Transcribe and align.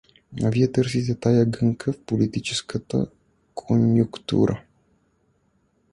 А 0.43 0.49
вие 0.49 0.71
търсите 0.71 1.15
тая 1.19 1.45
гънка 1.45 1.93
в 1.93 2.01
политическата 2.03 3.07
конюнктура! 3.53 4.63